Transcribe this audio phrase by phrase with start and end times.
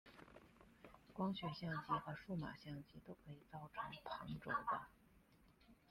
[1.13, 4.81] 光学相机和数码相机都可以造成旁轴的。